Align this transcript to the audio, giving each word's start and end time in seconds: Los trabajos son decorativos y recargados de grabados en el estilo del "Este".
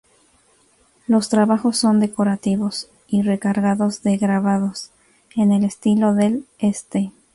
Los 1.05 1.29
trabajos 1.29 1.77
son 1.77 1.99
decorativos 1.99 2.89
y 3.07 3.21
recargados 3.21 4.01
de 4.01 4.17
grabados 4.17 4.89
en 5.35 5.51
el 5.51 5.63
estilo 5.63 6.15
del 6.15 6.47
"Este". 6.57 7.11